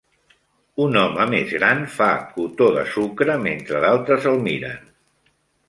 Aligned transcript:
Un 0.85 0.95
home 1.01 1.27
més 1.33 1.51
gran 1.57 1.83
fa 1.99 2.09
cotó 2.31 2.71
de 2.79 2.87
sucre 2.95 3.37
mentre 3.47 3.85
d'altres 3.87 4.29
el 4.33 4.43
miren. 4.51 4.93